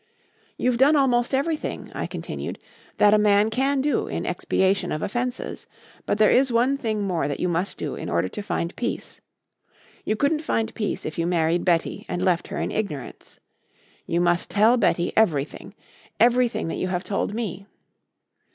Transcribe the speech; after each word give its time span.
"You've 0.57 0.79
done 0.79 0.95
almost 0.95 1.31
everything," 1.31 1.91
I 1.93 2.07
continued, 2.07 2.57
"that 2.97 3.13
a 3.13 3.19
man 3.19 3.51
can 3.51 3.81
do 3.81 4.07
in 4.07 4.25
expiation 4.25 4.91
of 4.91 5.03
offences. 5.03 5.67
But 6.07 6.17
there 6.17 6.31
is 6.31 6.51
one 6.51 6.75
thing 6.75 7.03
more 7.03 7.27
that 7.27 7.39
you 7.39 7.47
must 7.47 7.77
do 7.77 7.93
in 7.93 8.09
order 8.09 8.27
to 8.27 8.41
find 8.41 8.75
peace. 8.75 9.21
You 10.03 10.15
couldn't 10.15 10.41
find 10.41 10.73
peace 10.73 11.05
if 11.05 11.19
you 11.19 11.27
married 11.27 11.63
Betty 11.65 12.07
and 12.09 12.25
left 12.25 12.47
her 12.47 12.57
in 12.57 12.71
ignorance. 12.71 13.39
You 14.07 14.21
must 14.21 14.49
tell 14.49 14.75
Betty 14.75 15.13
everything 15.15 15.75
everything 16.19 16.67
that 16.69 16.77
you 16.79 16.87
have 16.87 17.03
told 17.03 17.35
me. 17.35 17.67